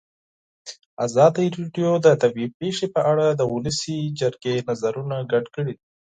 ازادي 1.05 1.45
راډیو 1.57 1.91
د 2.05 2.07
طبیعي 2.21 2.49
پېښې 2.59 2.87
په 2.95 3.01
اړه 3.11 3.25
د 3.31 3.41
ولسي 3.53 3.97
جرګې 4.19 4.55
نظرونه 4.69 5.15
شریک 5.29 5.45
کړي. 5.55 5.75